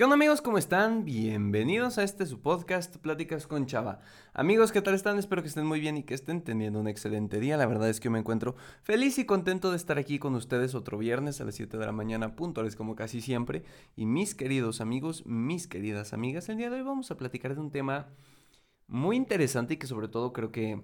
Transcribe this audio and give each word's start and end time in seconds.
¿Qué 0.00 0.04
onda 0.04 0.14
amigos? 0.14 0.40
¿Cómo 0.40 0.56
están? 0.56 1.04
Bienvenidos 1.04 1.98
a 1.98 2.04
este 2.04 2.24
su 2.24 2.40
podcast 2.40 2.96
Pláticas 2.96 3.46
con 3.46 3.66
Chava. 3.66 4.00
Amigos, 4.32 4.72
¿qué 4.72 4.80
tal 4.80 4.94
están? 4.94 5.18
Espero 5.18 5.42
que 5.42 5.48
estén 5.48 5.66
muy 5.66 5.78
bien 5.78 5.98
y 5.98 6.04
que 6.04 6.14
estén 6.14 6.40
teniendo 6.40 6.80
un 6.80 6.88
excelente 6.88 7.38
día. 7.38 7.58
La 7.58 7.66
verdad 7.66 7.90
es 7.90 8.00
que 8.00 8.08
me 8.08 8.18
encuentro 8.18 8.56
feliz 8.82 9.18
y 9.18 9.26
contento 9.26 9.70
de 9.70 9.76
estar 9.76 9.98
aquí 9.98 10.18
con 10.18 10.34
ustedes 10.36 10.74
otro 10.74 10.96
viernes 10.96 11.42
a 11.42 11.44
las 11.44 11.54
7 11.56 11.76
de 11.76 11.84
la 11.84 11.92
mañana, 11.92 12.34
puntuales 12.34 12.76
como 12.76 12.96
casi 12.96 13.20
siempre. 13.20 13.62
Y 13.94 14.06
mis 14.06 14.34
queridos 14.34 14.80
amigos, 14.80 15.26
mis 15.26 15.66
queridas 15.66 16.14
amigas, 16.14 16.48
el 16.48 16.56
día 16.56 16.70
de 16.70 16.76
hoy 16.76 16.82
vamos 16.82 17.10
a 17.10 17.18
platicar 17.18 17.54
de 17.54 17.60
un 17.60 17.70
tema 17.70 18.08
muy 18.86 19.16
interesante 19.16 19.74
y 19.74 19.76
que 19.76 19.86
sobre 19.86 20.08
todo 20.08 20.32
creo 20.32 20.50
que 20.50 20.82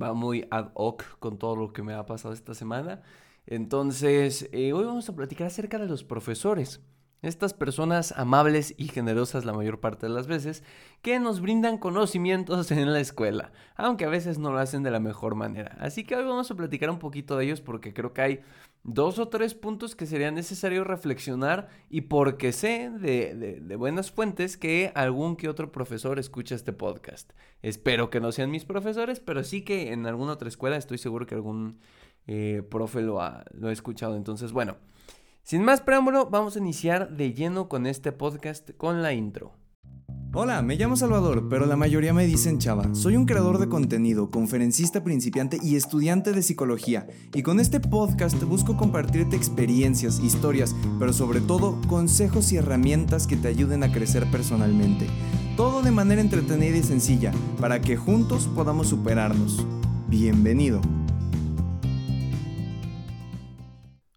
va 0.00 0.12
muy 0.12 0.46
ad 0.52 0.70
hoc 0.74 1.18
con 1.18 1.36
todo 1.36 1.56
lo 1.56 1.72
que 1.72 1.82
me 1.82 1.94
ha 1.94 2.06
pasado 2.06 2.32
esta 2.32 2.54
semana. 2.54 3.02
Entonces, 3.46 4.48
eh, 4.52 4.72
hoy 4.72 4.84
vamos 4.84 5.08
a 5.08 5.16
platicar 5.16 5.48
acerca 5.48 5.78
de 5.78 5.86
los 5.86 6.04
profesores. 6.04 6.80
Estas 7.22 7.52
personas 7.52 8.12
amables 8.16 8.74
y 8.78 8.88
generosas 8.88 9.44
la 9.44 9.52
mayor 9.52 9.78
parte 9.78 10.06
de 10.06 10.12
las 10.12 10.26
veces 10.26 10.62
que 11.02 11.20
nos 11.20 11.42
brindan 11.42 11.76
conocimientos 11.76 12.70
en 12.70 12.92
la 12.92 13.00
escuela, 13.00 13.52
aunque 13.76 14.06
a 14.06 14.08
veces 14.08 14.38
no 14.38 14.52
lo 14.52 14.58
hacen 14.58 14.82
de 14.82 14.90
la 14.90 15.00
mejor 15.00 15.34
manera. 15.34 15.76
Así 15.80 16.04
que 16.04 16.16
hoy 16.16 16.24
vamos 16.24 16.50
a 16.50 16.54
platicar 16.54 16.88
un 16.88 16.98
poquito 16.98 17.36
de 17.36 17.44
ellos 17.44 17.60
porque 17.60 17.92
creo 17.92 18.14
que 18.14 18.22
hay 18.22 18.40
dos 18.82 19.18
o 19.18 19.28
tres 19.28 19.54
puntos 19.54 19.94
que 19.94 20.06
sería 20.06 20.30
necesario 20.30 20.82
reflexionar 20.84 21.68
y 21.90 22.02
porque 22.02 22.52
sé 22.52 22.90
de, 22.90 23.60
buenas 23.76 24.10
fuentes 24.10 24.56
que 24.56 24.90
algún 24.94 25.36
que 25.36 25.50
otro 25.50 25.70
profesor 25.70 26.18
escucha 26.18 26.54
este 26.54 26.72
podcast. 26.72 27.32
Espero 27.60 28.08
que 28.08 28.20
no 28.20 28.32
sean 28.32 28.50
mis 28.50 28.64
profesores, 28.64 29.20
pero 29.20 29.44
sí 29.44 29.62
que 29.62 29.92
en 29.92 30.06
alguna 30.06 30.32
otra 30.32 30.48
escuela 30.48 30.78
estoy 30.78 30.96
seguro 30.96 31.26
que 31.26 31.34
algún 31.34 31.80
eh, 32.26 32.62
profe 32.70 33.02
lo 33.02 33.20
ha, 33.20 33.44
lo 33.52 33.68
ha 33.68 33.72
escuchado. 33.72 34.16
Entonces, 34.16 34.52
bueno. 34.52 34.76
Sin 35.42 35.64
más 35.64 35.80
preámbulo, 35.80 36.30
vamos 36.30 36.56
a 36.56 36.58
iniciar 36.60 37.16
de 37.16 37.32
lleno 37.32 37.68
con 37.68 37.86
este 37.86 38.12
podcast 38.12 38.70
con 38.76 39.02
la 39.02 39.12
intro. 39.12 39.52
Hola, 40.32 40.62
me 40.62 40.76
llamo 40.76 40.94
Salvador, 40.94 41.48
pero 41.48 41.66
la 41.66 41.74
mayoría 41.74 42.14
me 42.14 42.24
dicen 42.24 42.60
Chava. 42.60 42.94
Soy 42.94 43.16
un 43.16 43.26
creador 43.26 43.58
de 43.58 43.68
contenido, 43.68 44.30
conferencista 44.30 45.02
principiante 45.02 45.58
y 45.60 45.74
estudiante 45.74 46.32
de 46.32 46.42
psicología. 46.42 47.08
Y 47.34 47.42
con 47.42 47.58
este 47.58 47.80
podcast 47.80 48.40
busco 48.44 48.76
compartirte 48.76 49.34
experiencias, 49.34 50.20
historias, 50.20 50.76
pero 51.00 51.12
sobre 51.12 51.40
todo 51.40 51.80
consejos 51.88 52.52
y 52.52 52.58
herramientas 52.58 53.26
que 53.26 53.36
te 53.36 53.48
ayuden 53.48 53.82
a 53.82 53.90
crecer 53.90 54.30
personalmente. 54.30 55.08
Todo 55.56 55.82
de 55.82 55.90
manera 55.90 56.20
entretenida 56.20 56.76
y 56.76 56.84
sencilla, 56.84 57.32
para 57.60 57.80
que 57.80 57.96
juntos 57.96 58.48
podamos 58.54 58.86
superarnos. 58.86 59.66
Bienvenido. 60.06 60.80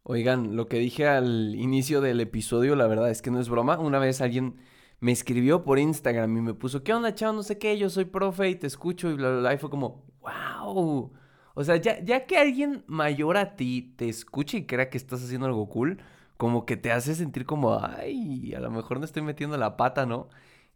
Oigan, 0.06 0.58
lo 0.58 0.68
que 0.68 0.80
dije 0.80 1.08
al 1.08 1.56
inicio 1.56 2.02
del 2.02 2.20
episodio, 2.20 2.76
la 2.76 2.88
verdad 2.88 3.10
es 3.10 3.22
que 3.22 3.32
no 3.32 3.40
es 3.40 3.48
broma. 3.48 3.80
Una 3.80 4.00
vez 4.00 4.20
alguien 4.20 4.58
me 5.00 5.14
escribió 5.14 5.64
por 5.64 5.80
Instagram 5.80 6.38
y 6.38 6.42
me 6.42 6.54
puso, 6.54 6.84
¿qué 6.84 6.94
onda, 6.94 7.16
chavo? 7.16 7.32
No 7.34 7.44
sé 7.44 7.58
qué, 7.58 7.78
yo 7.78 7.90
soy 7.90 8.04
profe 8.06 8.50
y 8.50 8.56
te 8.56 8.68
escucho 8.68 9.10
y 9.10 9.14
bla, 9.14 9.30
bla, 9.30 9.40
bla. 9.40 9.54
Y 9.54 9.58
fue 9.58 9.70
como, 9.70 10.04
wow. 10.22 11.14
O 11.56 11.64
sea, 11.64 11.78
ya, 11.78 12.04
ya 12.04 12.26
que 12.26 12.38
alguien 12.38 12.84
mayor 12.88 13.38
a 13.38 13.56
ti 13.56 13.94
te 13.96 14.10
escuche 14.10 14.58
y 14.58 14.66
crea 14.66 14.90
que 14.90 14.98
estás 14.98 15.24
haciendo 15.24 15.48
algo 15.48 15.70
cool, 15.70 16.00
como 16.36 16.66
que 16.66 16.76
te 16.76 16.92
hace 16.92 17.16
sentir 17.16 17.46
como, 17.46 17.80
ay, 17.82 18.54
a 18.56 18.60
lo 18.60 18.72
mejor 18.72 19.00
no 19.00 19.06
estoy 19.06 19.22
metiendo 19.22 19.56
la 19.58 19.78
pata, 19.78 20.06
¿no? 20.06 20.28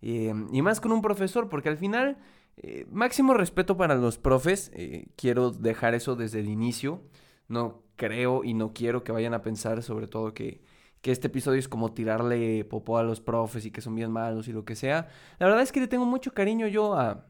Eh, 0.02 0.34
y 0.53 0.62
más 0.62 0.80
con 0.80 0.94
un 0.94 1.02
profesor, 1.02 1.50
porque 1.50 1.67
al 1.67 1.78
final, 1.78 2.17
eh, 2.58 2.86
máximo 2.91 3.34
respeto 3.34 3.75
para 3.75 3.95
los 3.95 4.17
profes, 4.17 4.72
eh, 4.73 5.08
quiero 5.17 5.52
dejar 5.52 5.95
eso 5.95 6.16
desde 6.16 6.39
el 6.39 6.47
inicio. 6.47 7.02
No 7.48 7.84
creo 7.95 8.44
y 8.44 8.53
no 8.53 8.73
quiero 8.73 9.03
que 9.03 9.12
vayan 9.12 9.34
a 9.34 9.42
pensar 9.42 9.81
sobre 9.84 10.08
todo 10.08 10.34
que, 10.34 10.62
que 11.02 11.12
este 11.12 11.28
episodio 11.28 11.59
es 11.59 11.67
como 11.67 11.94
tirarle 11.94 12.66
popó 12.66 12.98
a 12.98 13.03
los 13.03 13.22
profes 13.22 13.66
y 13.66 13.72
que 13.72 13.81
son 13.81 13.95
bien 13.95 14.12
malos 14.12 14.48
y 14.48 14.53
lo 14.53 14.66
que 14.66 14.76
sea. 14.76 15.09
La 15.40 15.48
verdad 15.48 15.62
es 15.62 15.72
que 15.72 15.80
le 15.80 15.88
tengo 15.88 16.06
mucho 16.06 16.31
cariño 16.34 16.68
yo 16.68 16.95
a, 16.95 17.28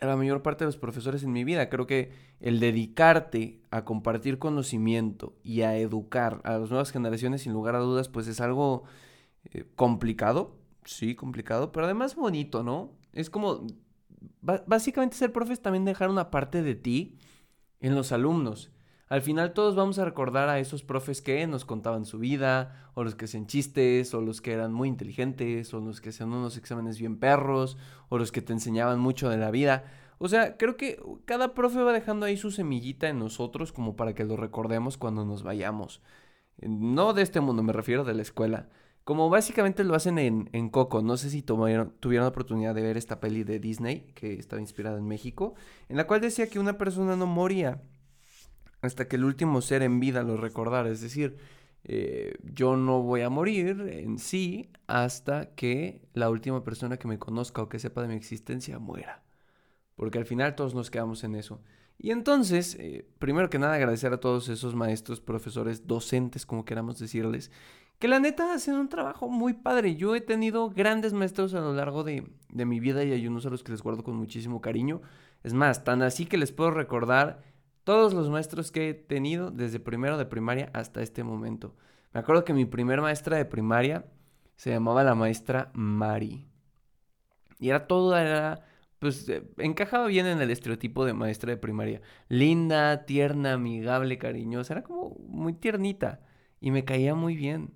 a 0.00 0.06
la 0.06 0.16
mayor 0.16 0.42
parte 0.42 0.64
de 0.64 0.68
los 0.68 0.76
profesores 0.76 1.22
en 1.22 1.32
mi 1.32 1.44
vida. 1.44 1.68
Creo 1.68 1.86
que 1.86 2.12
el 2.40 2.60
dedicarte 2.60 3.60
a 3.70 3.84
compartir 3.84 4.38
conocimiento 4.38 5.34
y 5.42 5.62
a 5.62 5.76
educar 5.76 6.40
a 6.44 6.58
las 6.58 6.70
nuevas 6.70 6.90
generaciones, 6.90 7.42
sin 7.42 7.52
lugar 7.52 7.74
a 7.76 7.80
dudas, 7.80 8.08
pues 8.08 8.26
es 8.26 8.40
algo 8.40 8.84
eh, 9.52 9.64
complicado. 9.76 10.56
Sí, 10.84 11.14
complicado, 11.14 11.72
pero 11.72 11.84
además 11.84 12.16
bonito, 12.16 12.62
¿no? 12.62 12.92
Es 13.12 13.28
como, 13.28 13.66
básicamente 14.40 15.16
ser 15.16 15.32
profe 15.32 15.52
es 15.52 15.60
también 15.60 15.84
dejar 15.84 16.08
una 16.08 16.30
parte 16.30 16.62
de 16.62 16.74
ti 16.74 17.18
en 17.80 17.94
los 17.94 18.12
alumnos. 18.12 18.72
Al 19.10 19.22
final 19.22 19.54
todos 19.54 19.74
vamos 19.74 19.98
a 19.98 20.04
recordar 20.04 20.48
a 20.48 20.60
esos 20.60 20.84
profes 20.84 21.20
que 21.20 21.44
nos 21.48 21.64
contaban 21.64 22.04
su 22.04 22.20
vida, 22.20 22.90
o 22.94 23.02
los 23.02 23.16
que 23.16 23.24
hacían 23.24 23.48
chistes, 23.48 24.14
o 24.14 24.20
los 24.20 24.40
que 24.40 24.52
eran 24.52 24.72
muy 24.72 24.88
inteligentes, 24.88 25.74
o 25.74 25.80
los 25.80 26.00
que 26.00 26.10
hacían 26.10 26.32
unos 26.32 26.56
exámenes 26.56 27.00
bien 27.00 27.18
perros, 27.18 27.76
o 28.08 28.18
los 28.18 28.30
que 28.30 28.40
te 28.40 28.52
enseñaban 28.52 29.00
mucho 29.00 29.28
de 29.28 29.36
la 29.36 29.50
vida. 29.50 29.82
O 30.18 30.28
sea, 30.28 30.56
creo 30.56 30.76
que 30.76 31.02
cada 31.24 31.54
profe 31.54 31.82
va 31.82 31.92
dejando 31.92 32.24
ahí 32.24 32.36
su 32.36 32.52
semillita 32.52 33.08
en 33.08 33.18
nosotros 33.18 33.72
como 33.72 33.96
para 33.96 34.14
que 34.14 34.24
lo 34.24 34.36
recordemos 34.36 34.96
cuando 34.96 35.24
nos 35.24 35.42
vayamos. 35.42 36.02
No 36.60 37.12
de 37.12 37.22
este 37.22 37.40
mundo, 37.40 37.64
me 37.64 37.72
refiero 37.72 38.04
de 38.04 38.14
la 38.14 38.22
escuela. 38.22 38.68
Como 39.02 39.28
básicamente 39.28 39.82
lo 39.82 39.96
hacen 39.96 40.20
en, 40.20 40.50
en 40.52 40.68
Coco. 40.68 41.02
No 41.02 41.16
sé 41.16 41.30
si 41.30 41.42
tuvieron, 41.42 41.94
tuvieron 41.98 42.26
la 42.26 42.30
oportunidad 42.30 42.76
de 42.76 42.82
ver 42.82 42.96
esta 42.96 43.18
peli 43.18 43.42
de 43.42 43.58
Disney, 43.58 44.12
que 44.14 44.34
estaba 44.34 44.62
inspirada 44.62 44.98
en 44.98 45.08
México, 45.08 45.54
en 45.88 45.96
la 45.96 46.06
cual 46.06 46.20
decía 46.20 46.48
que 46.48 46.60
una 46.60 46.78
persona 46.78 47.16
no 47.16 47.26
moría 47.26 47.82
hasta 48.82 49.08
que 49.08 49.16
el 49.16 49.24
último 49.24 49.60
ser 49.60 49.82
en 49.82 50.00
vida 50.00 50.22
lo 50.22 50.36
recordara. 50.36 50.88
Es 50.88 51.00
decir, 51.00 51.36
eh, 51.84 52.34
yo 52.42 52.76
no 52.76 53.02
voy 53.02 53.22
a 53.22 53.30
morir 53.30 53.86
en 53.90 54.18
sí 54.18 54.70
hasta 54.86 55.54
que 55.54 56.02
la 56.14 56.30
última 56.30 56.62
persona 56.62 56.98
que 56.98 57.08
me 57.08 57.18
conozca 57.18 57.62
o 57.62 57.68
que 57.68 57.78
sepa 57.78 58.02
de 58.02 58.08
mi 58.08 58.14
existencia 58.14 58.78
muera. 58.78 59.22
Porque 59.96 60.18
al 60.18 60.26
final 60.26 60.54
todos 60.54 60.74
nos 60.74 60.90
quedamos 60.90 61.24
en 61.24 61.34
eso. 61.34 61.60
Y 61.98 62.12
entonces, 62.12 62.76
eh, 62.80 63.06
primero 63.18 63.50
que 63.50 63.58
nada, 63.58 63.74
agradecer 63.74 64.12
a 64.12 64.20
todos 64.20 64.48
esos 64.48 64.74
maestros, 64.74 65.20
profesores, 65.20 65.86
docentes, 65.86 66.46
como 66.46 66.64
queramos 66.64 66.98
decirles, 66.98 67.50
que 67.98 68.08
la 68.08 68.18
neta 68.18 68.54
hacen 68.54 68.76
un 68.76 68.88
trabajo 68.88 69.28
muy 69.28 69.52
padre. 69.52 69.96
Yo 69.96 70.14
he 70.16 70.22
tenido 70.22 70.70
grandes 70.70 71.12
maestros 71.12 71.52
a 71.52 71.60
lo 71.60 71.74
largo 71.74 72.02
de, 72.02 72.26
de 72.48 72.64
mi 72.64 72.80
vida 72.80 73.04
y 73.04 73.12
hay 73.12 73.26
unos 73.26 73.44
a 73.44 73.50
los 73.50 73.62
que 73.62 73.72
les 73.72 73.82
guardo 73.82 74.02
con 74.02 74.16
muchísimo 74.16 74.62
cariño. 74.62 75.02
Es 75.42 75.52
más, 75.52 75.84
tan 75.84 76.00
así 76.00 76.24
que 76.24 76.38
les 76.38 76.52
puedo 76.52 76.70
recordar 76.70 77.42
todos 77.84 78.14
los 78.14 78.30
maestros 78.30 78.70
que 78.70 78.90
he 78.90 78.94
tenido 78.94 79.50
desde 79.50 79.80
primero 79.80 80.18
de 80.18 80.26
primaria 80.26 80.70
hasta 80.74 81.02
este 81.02 81.24
momento. 81.24 81.74
Me 82.12 82.20
acuerdo 82.20 82.44
que 82.44 82.54
mi 82.54 82.64
primer 82.64 83.00
maestra 83.00 83.36
de 83.36 83.44
primaria 83.44 84.06
se 84.56 84.70
llamaba 84.70 85.04
la 85.04 85.14
maestra 85.14 85.70
Mari. 85.74 86.46
Y 87.58 87.68
era 87.68 87.86
todo, 87.86 88.16
era, 88.16 88.64
pues 88.98 89.28
eh, 89.28 89.48
encajaba 89.58 90.06
bien 90.06 90.26
en 90.26 90.40
el 90.40 90.50
estereotipo 90.50 91.04
de 91.04 91.14
maestra 91.14 91.50
de 91.50 91.56
primaria. 91.56 92.00
Linda, 92.28 93.06
tierna, 93.06 93.54
amigable, 93.54 94.18
cariñosa, 94.18 94.74
era 94.74 94.82
como 94.82 95.16
muy 95.28 95.52
tiernita 95.52 96.20
y 96.60 96.70
me 96.70 96.84
caía 96.84 97.14
muy 97.14 97.36
bien. 97.36 97.74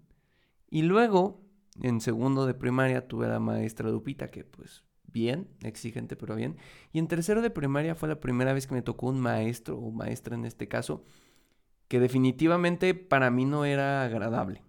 Y 0.68 0.82
luego, 0.82 1.42
en 1.82 2.00
segundo 2.00 2.46
de 2.46 2.54
primaria, 2.54 3.06
tuve 3.06 3.26
a 3.26 3.30
la 3.30 3.40
maestra 3.40 3.90
Dupita, 3.90 4.28
que 4.28 4.44
pues 4.44 4.84
bien, 5.14 5.48
exigente 5.62 6.16
pero 6.16 6.34
bien. 6.34 6.58
Y 6.92 6.98
en 6.98 7.08
tercero 7.08 7.40
de 7.40 7.48
primaria 7.48 7.94
fue 7.94 8.08
la 8.10 8.20
primera 8.20 8.52
vez 8.52 8.66
que 8.66 8.74
me 8.74 8.82
tocó 8.82 9.06
un 9.06 9.20
maestro 9.20 9.78
o 9.78 9.90
maestra 9.90 10.34
en 10.34 10.44
este 10.44 10.68
caso, 10.68 11.04
que 11.88 12.00
definitivamente 12.00 12.94
para 12.94 13.30
mí 13.30 13.46
no 13.46 13.64
era 13.64 14.04
agradable. 14.04 14.62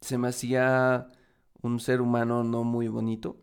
Se 0.00 0.16
me 0.16 0.28
hacía 0.28 1.08
un 1.60 1.80
ser 1.80 2.00
humano 2.00 2.44
no 2.44 2.64
muy 2.64 2.88
bonito. 2.88 3.36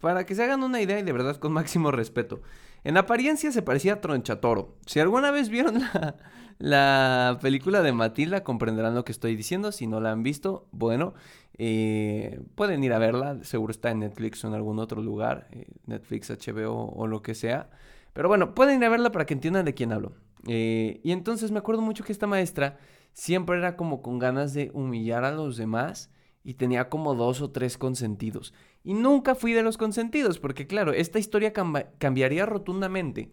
Para 0.00 0.26
que 0.26 0.34
se 0.34 0.42
hagan 0.42 0.64
una 0.64 0.82
idea 0.82 0.98
y 0.98 1.04
de 1.04 1.12
verdad 1.12 1.36
con 1.36 1.52
máximo 1.52 1.92
respeto. 1.92 2.42
En 2.82 2.96
apariencia 2.96 3.52
se 3.52 3.62
parecía 3.62 3.94
a 3.94 4.00
Tronchatoro. 4.00 4.76
Si 4.84 4.98
alguna 4.98 5.30
vez 5.30 5.48
vieron 5.48 5.78
la, 5.80 6.16
la 6.58 7.38
película 7.40 7.82
de 7.82 7.92
Matilda, 7.92 8.42
comprenderán 8.44 8.94
lo 8.94 9.04
que 9.04 9.12
estoy 9.12 9.36
diciendo. 9.36 9.72
Si 9.72 9.86
no 9.86 10.00
la 10.00 10.12
han 10.12 10.22
visto, 10.22 10.66
bueno, 10.72 11.14
eh, 11.58 12.40
pueden 12.54 12.82
ir 12.84 12.92
a 12.92 12.98
verla, 12.98 13.42
seguro 13.42 13.70
está 13.70 13.90
en 13.90 14.00
Netflix 14.00 14.44
o 14.44 14.48
en 14.48 14.54
algún 14.54 14.78
otro 14.78 15.02
lugar, 15.02 15.48
eh, 15.52 15.66
Netflix, 15.86 16.30
HBO 16.30 16.92
o 16.94 17.06
lo 17.06 17.22
que 17.22 17.34
sea. 17.34 17.70
Pero 18.12 18.28
bueno, 18.28 18.54
pueden 18.54 18.80
ir 18.80 18.84
a 18.86 18.90
verla 18.90 19.12
para 19.12 19.26
que 19.26 19.34
entiendan 19.34 19.64
de 19.64 19.74
quién 19.74 19.92
hablo. 19.92 20.12
Eh, 20.46 21.00
y 21.02 21.12
entonces 21.12 21.50
me 21.50 21.58
acuerdo 21.58 21.82
mucho 21.82 22.04
que 22.04 22.12
esta 22.12 22.26
maestra 22.26 22.78
siempre 23.12 23.58
era 23.58 23.76
como 23.76 24.02
con 24.02 24.18
ganas 24.18 24.54
de 24.54 24.70
humillar 24.74 25.24
a 25.24 25.32
los 25.32 25.56
demás 25.56 26.10
y 26.44 26.54
tenía 26.54 26.88
como 26.88 27.14
dos 27.14 27.40
o 27.40 27.50
tres 27.50 27.78
consentidos. 27.78 28.52
Y 28.82 28.94
nunca 28.94 29.34
fui 29.34 29.52
de 29.52 29.62
los 29.62 29.78
consentidos, 29.78 30.38
porque 30.38 30.66
claro, 30.66 30.92
esta 30.92 31.18
historia 31.18 31.52
cambiaría 31.52 32.46
rotundamente 32.46 33.30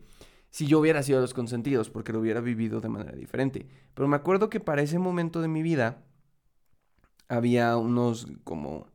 si 0.50 0.68
yo 0.68 0.80
hubiera 0.80 1.04
sido 1.04 1.20
de 1.20 1.24
los 1.24 1.34
consentidos, 1.34 1.90
porque 1.90 2.14
lo 2.14 2.20
hubiera 2.20 2.42
vivido 2.42 2.82
de 2.82 2.90
manera 2.90 3.12
diferente. 3.14 3.68
Pero 3.94 4.08
me 4.08 4.16
acuerdo 4.16 4.50
que 4.50 4.60
para 4.60 4.82
ese 4.82 5.00
momento 5.00 5.42
de 5.42 5.48
mi 5.48 5.62
vida, 5.62 6.04
había 7.28 7.78
unos 7.78 8.28
como, 8.44 8.88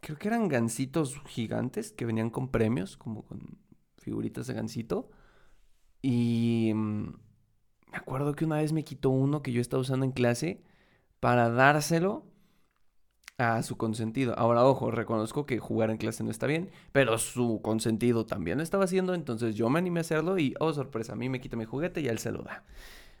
creo 0.00 0.18
que 0.18 0.28
eran 0.28 0.48
gancitos 0.48 1.20
gigantes 1.26 1.92
que 1.92 2.04
venían 2.04 2.30
con 2.30 2.48
premios, 2.50 2.96
como 2.96 3.22
con 3.24 3.58
figuritas 3.96 4.46
de 4.46 4.54
gansito. 4.54 5.10
Y 6.02 6.72
mm, 6.74 7.08
me 7.90 7.96
acuerdo 7.96 8.34
que 8.34 8.44
una 8.44 8.56
vez 8.56 8.72
me 8.72 8.84
quitó 8.84 9.10
uno 9.10 9.42
que 9.42 9.52
yo 9.52 9.60
estaba 9.60 9.80
usando 9.80 10.04
en 10.04 10.12
clase 10.12 10.62
para 11.20 11.48
dárselo 11.48 12.26
a 13.38 13.62
su 13.62 13.76
consentido. 13.76 14.34
Ahora, 14.38 14.64
ojo, 14.64 14.90
reconozco 14.90 15.46
que 15.46 15.58
jugar 15.58 15.90
en 15.90 15.98
clase 15.98 16.24
no 16.24 16.30
está 16.30 16.46
bien, 16.46 16.70
pero 16.92 17.18
su 17.18 17.60
consentido 17.62 18.24
también 18.24 18.58
lo 18.58 18.64
estaba 18.64 18.84
haciendo, 18.84 19.14
entonces 19.14 19.54
yo 19.54 19.68
me 19.68 19.78
animé 19.78 20.00
a 20.00 20.02
hacerlo 20.02 20.38
y, 20.38 20.54
oh, 20.58 20.72
sorpresa, 20.72 21.12
a 21.12 21.16
mí 21.16 21.28
me 21.28 21.40
quita 21.40 21.56
mi 21.56 21.64
juguete 21.64 22.00
y 22.00 22.08
él 22.08 22.18
se 22.18 22.32
lo 22.32 22.42
da. 22.42 22.64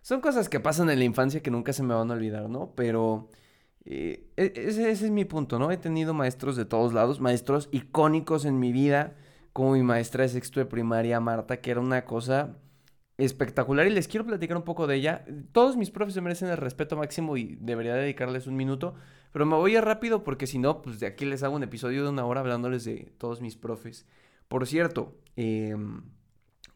Son 0.02 0.20
cosas 0.20 0.48
que 0.48 0.60
pasan 0.60 0.88
en 0.90 0.98
la 0.98 1.04
infancia 1.04 1.42
que 1.42 1.50
nunca 1.50 1.72
se 1.72 1.82
me 1.82 1.94
van 1.94 2.10
a 2.10 2.14
olvidar, 2.14 2.48
¿no? 2.48 2.72
Pero 2.76 3.28
eh, 3.84 4.30
e, 4.36 4.52
ese, 4.56 4.90
ese, 4.90 5.06
es 5.06 5.10
mi 5.10 5.24
punto, 5.24 5.58
¿no? 5.58 5.70
He 5.70 5.76
tenido 5.76 6.14
maestros 6.14 6.56
de 6.56 6.64
todos 6.64 6.94
lados, 6.94 7.20
maestros 7.20 7.68
icónicos 7.72 8.44
en 8.44 8.58
mi 8.58 8.72
vida, 8.72 9.16
como 9.52 9.72
mi 9.72 9.82
maestra 9.82 10.22
de 10.22 10.30
sexto 10.30 10.60
de 10.60 10.66
primaria, 10.66 11.20
Marta, 11.20 11.60
que 11.60 11.72
era 11.72 11.80
una 11.80 12.04
cosa 12.04 12.56
espectacular 13.18 13.86
y 13.86 13.90
les 13.90 14.08
quiero 14.08 14.26
platicar 14.26 14.56
un 14.56 14.62
poco 14.62 14.86
de 14.86 14.96
ella. 14.96 15.24
Todos 15.52 15.76
mis 15.76 15.90
profes 15.90 16.20
merecen 16.20 16.48
el 16.48 16.56
respeto 16.56 16.96
máximo 16.96 17.36
y 17.36 17.56
debería 17.60 17.94
dedicarles 17.94 18.46
un 18.46 18.56
minuto, 18.56 18.94
pero 19.36 19.44
me 19.44 19.56
voy 19.56 19.76
a 19.76 19.82
rápido 19.82 20.24
porque 20.24 20.46
si 20.46 20.58
no, 20.58 20.80
pues 20.80 20.98
de 20.98 21.06
aquí 21.06 21.26
les 21.26 21.42
hago 21.42 21.56
un 21.56 21.62
episodio 21.62 22.02
de 22.02 22.08
una 22.08 22.24
hora 22.24 22.40
hablándoles 22.40 22.84
de 22.84 23.12
todos 23.18 23.42
mis 23.42 23.54
profes. 23.54 24.06
Por 24.48 24.66
cierto, 24.66 25.14
em, 25.36 26.00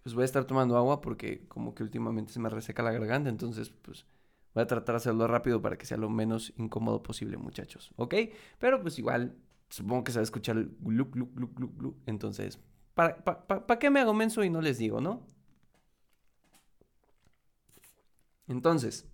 pues 0.03 0.15
voy 0.15 0.21
a 0.21 0.25
estar 0.27 0.45
tomando 0.45 0.77
agua 0.77 1.01
porque 1.01 1.49
como 1.49 1.75
que 1.75 1.83
últimamente 1.83 2.35
se 2.35 2.39
me 2.39 2.51
reseca 2.51 2.83
la 2.83 2.93
garganta, 2.93 3.31
entonces 3.31 3.71
pues 3.71 4.05
voy 4.53 4.63
a 4.63 4.67
tratar 4.67 4.93
de 4.93 4.97
hacerlo 4.99 5.27
rápido 5.27 5.63
para 5.63 5.79
que 5.79 5.87
sea 5.87 5.97
lo 5.97 6.11
menos 6.11 6.53
incómodo 6.59 7.03
posible, 7.03 7.39
muchachos, 7.39 7.93
¿ok? 7.97 8.15
Pero 8.59 8.83
pues 8.83 8.99
igual, 8.99 9.35
supongo 9.71 10.05
que 10.05 10.13
se 10.13 10.19
va 10.19 10.21
a 10.21 10.25
escuchar 10.25 10.59
el 10.59 10.77
glu, 10.81 11.07
glu, 11.07 11.31
glu, 11.33 11.49
glu, 11.55 11.73
glu. 11.75 11.97
Entonces, 12.05 12.61
¿para, 12.93 13.25
para 13.25 13.79
qué 13.79 13.89
me 13.89 14.01
hago 14.01 14.13
menso 14.13 14.45
y 14.45 14.51
no 14.51 14.61
les 14.61 14.77
digo, 14.77 15.01
no? 15.01 15.27
Entonces, 18.49 19.07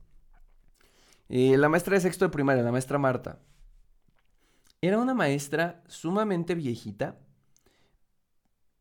eh, 1.29 1.57
la 1.57 1.69
maestra 1.69 1.95
de 1.95 2.01
sexto 2.01 2.25
de 2.25 2.31
primaria, 2.31 2.63
la 2.63 2.73
maestra 2.73 2.99
Marta, 2.99 3.41
era 4.81 4.99
una 4.99 5.15
maestra 5.15 5.83
sumamente 5.89 6.55
viejita 6.55 7.19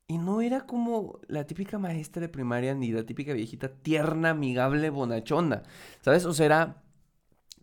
y 0.08 0.18
no 0.18 0.42
era 0.42 0.66
como 0.68 1.20
la 1.28 1.48
típica 1.48 1.80
maestra 1.80 2.22
de 2.22 2.30
primaria 2.30 2.76
ni 2.76 2.92
la 2.92 3.06
típica 3.06 3.34
viejita 3.34 3.70
tierna, 3.70 4.32
amigable, 4.32 4.90
bonachona, 4.90 5.64
¿sabes? 6.02 6.26
O 6.26 6.34
sea, 6.34 6.46
era 6.46 6.84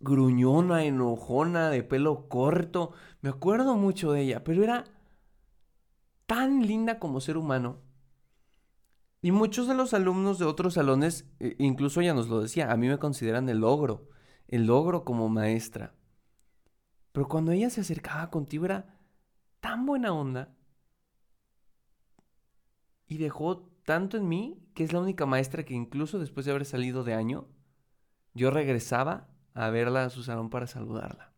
gruñona, 0.01 0.85
enojona, 0.85 1.71
de 1.71 1.85
pelo 1.85 2.29
corto. 2.29 2.93
Me 3.21 3.31
acuerdo 3.31 3.77
mucho 3.77 4.13
de 4.13 4.23
ella, 4.23 4.43
pero 4.45 4.65
era 4.65 4.85
tan 6.27 6.67
linda 6.67 6.99
como 6.99 7.21
ser 7.21 7.37
humano 7.37 7.79
y 9.23 9.31
muchos 9.31 9.69
de 9.69 9.75
los 9.75 9.95
alumnos 9.95 10.39
de 10.41 10.45
otros 10.45 10.75
salones, 10.75 11.27
e, 11.39 11.55
incluso 11.59 12.01
ella 12.01 12.13
nos 12.13 12.29
lo 12.29 12.41
decía, 12.43 12.73
a 12.73 12.77
mí 12.77 12.89
me 12.89 12.99
consideran 12.99 13.49
el 13.49 13.59
logro, 13.59 14.09
el 14.49 14.67
logro 14.67 15.05
como 15.05 15.29
maestra. 15.29 15.95
Pero 17.13 17.29
cuando 17.29 17.53
ella 17.53 17.71
se 17.71 17.81
acercaba 17.81 18.31
contigo 18.31 18.65
era 18.65 18.99
tan 19.61 19.87
buena 19.87 20.13
onda 20.13 20.55
y 23.07 23.19
dejó 23.19 23.71
tanto 23.85 24.17
en 24.17 24.29
mí 24.29 24.69
que 24.75 24.85
es 24.85 24.93
la 24.93 25.01
única 25.01 25.27
maestra 25.27 25.65
que 25.65 25.75
incluso 25.75 26.19
después 26.19 26.47
de 26.47 26.53
haber 26.53 26.65
salido 26.65 27.05
de 27.05 27.15
año, 27.15 27.49
yo 28.35 28.51
regresaba 28.51 29.29
a 29.55 29.69
verla 29.71 30.05
a 30.05 30.11
su 30.11 30.23
salón 30.23 30.51
para 30.51 30.67
saludarla. 30.67 31.33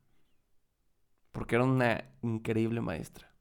Porque 1.32 1.56
era 1.56 1.64
una 1.64 2.04
increíble 2.22 2.80
maestra. 2.80 3.34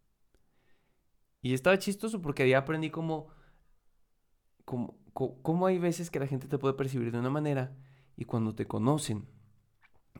Y 1.41 1.53
estaba 1.53 1.77
chistoso 1.77 2.21
porque 2.21 2.43
ahí 2.43 2.53
aprendí 2.53 2.89
como 2.89 3.27
cómo, 4.65 5.67
hay 5.67 5.77
veces 5.77 6.09
que 6.09 6.19
la 6.19 6.27
gente 6.27 6.47
te 6.47 6.57
puede 6.57 6.73
percibir 6.73 7.11
de 7.11 7.19
una 7.19 7.29
manera 7.29 7.75
y 8.15 8.25
cuando 8.25 8.55
te 8.55 8.65
conocen, 8.65 9.27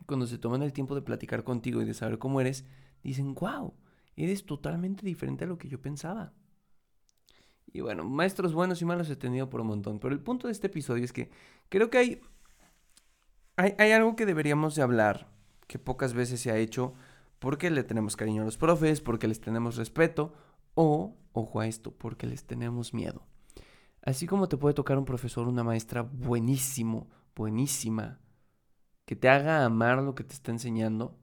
cuando 0.06 0.26
se 0.26 0.38
toman 0.38 0.62
el 0.62 0.72
tiempo 0.72 0.94
de 0.94 1.02
platicar 1.02 1.44
contigo 1.44 1.82
y 1.82 1.84
de 1.84 1.94
saber 1.94 2.18
cómo 2.18 2.40
eres, 2.40 2.64
dicen, 3.02 3.34
wow, 3.34 3.74
eres 4.16 4.46
totalmente 4.46 5.04
diferente 5.04 5.44
a 5.44 5.46
lo 5.46 5.58
que 5.58 5.68
yo 5.68 5.80
pensaba. 5.80 6.32
Y 7.72 7.80
bueno, 7.80 8.04
maestros 8.04 8.54
buenos 8.54 8.80
y 8.82 8.84
malos 8.84 9.10
he 9.10 9.16
tenido 9.16 9.50
por 9.50 9.60
un 9.60 9.66
montón, 9.66 9.98
pero 9.98 10.14
el 10.14 10.20
punto 10.20 10.46
de 10.46 10.52
este 10.52 10.68
episodio 10.68 11.04
es 11.04 11.12
que 11.12 11.30
creo 11.68 11.90
que 11.90 11.98
hay, 11.98 12.20
hay, 13.56 13.92
algo 13.92 14.14
que 14.14 14.26
deberíamos 14.26 14.74
de 14.76 14.82
hablar, 14.82 15.28
que 15.66 15.78
pocas 15.78 16.14
veces 16.14 16.40
se 16.40 16.52
ha 16.52 16.56
hecho, 16.56 16.94
porque 17.40 17.70
le 17.70 17.82
tenemos 17.82 18.16
cariño 18.16 18.42
a 18.42 18.44
los 18.44 18.58
profes, 18.58 19.00
porque 19.00 19.26
les 19.26 19.40
tenemos 19.40 19.76
respeto, 19.76 20.32
o, 20.74 21.16
ojo 21.32 21.60
a 21.60 21.66
esto, 21.66 21.92
porque 21.92 22.26
les 22.26 22.44
tenemos 22.44 22.94
miedo. 22.94 23.26
Así 24.02 24.26
como 24.26 24.48
te 24.48 24.56
puede 24.56 24.74
tocar 24.74 24.98
un 24.98 25.04
profesor, 25.04 25.48
una 25.48 25.64
maestra 25.64 26.02
buenísimo, 26.02 27.08
buenísima, 27.34 28.20
que 29.04 29.16
te 29.16 29.28
haga 29.28 29.64
amar 29.64 30.02
lo 30.02 30.14
que 30.14 30.24
te 30.24 30.34
está 30.34 30.50
enseñando, 30.52 31.18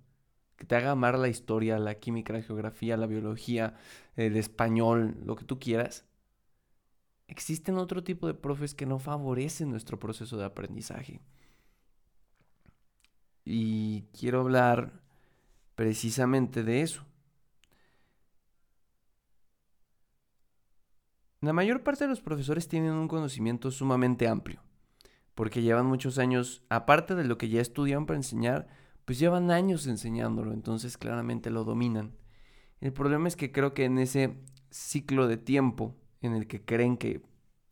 que 0.57 0.65
te 0.65 0.75
haga 0.75 0.91
amar 0.91 1.17
la 1.17 1.29
historia, 1.29 1.79
la 1.79 1.95
química, 1.95 2.33
la 2.33 2.43
geografía, 2.43 2.97
la 2.97 3.07
biología, 3.07 3.75
el 4.15 4.37
español, 4.37 5.17
lo 5.25 5.35
que 5.35 5.45
tú 5.45 5.59
quieras. 5.59 6.05
Existen 7.27 7.77
otro 7.77 8.03
tipo 8.03 8.27
de 8.27 8.33
profes 8.33 8.75
que 8.75 8.85
no 8.85 8.99
favorecen 8.99 9.69
nuestro 9.71 9.97
proceso 9.99 10.37
de 10.37 10.45
aprendizaje. 10.45 11.21
Y 13.45 14.03
quiero 14.17 14.41
hablar 14.41 15.01
precisamente 15.75 16.63
de 16.63 16.81
eso. 16.81 17.05
La 21.41 21.53
mayor 21.53 21.81
parte 21.81 22.03
de 22.03 22.09
los 22.09 22.21
profesores 22.21 22.67
tienen 22.67 22.91
un 22.91 23.07
conocimiento 23.07 23.71
sumamente 23.71 24.27
amplio, 24.27 24.61
porque 25.35 25.61
llevan 25.61 25.85
muchos 25.85 26.17
años, 26.17 26.63
aparte 26.69 27.15
de 27.15 27.23
lo 27.23 27.37
que 27.37 27.49
ya 27.49 27.61
estudiaron 27.61 28.05
para 28.05 28.17
enseñar, 28.17 28.67
pues 29.05 29.19
llevan 29.19 29.51
años 29.51 29.87
enseñándolo, 29.87 30.53
entonces 30.53 30.97
claramente 30.97 31.49
lo 31.49 31.63
dominan. 31.63 32.13
El 32.79 32.93
problema 32.93 33.27
es 33.27 33.35
que 33.35 33.51
creo 33.51 33.73
que 33.73 33.85
en 33.85 33.97
ese 33.97 34.41
ciclo 34.69 35.27
de 35.27 35.37
tiempo 35.37 35.95
en 36.21 36.33
el 36.33 36.47
que 36.47 36.63
creen 36.63 36.97
que 36.97 37.21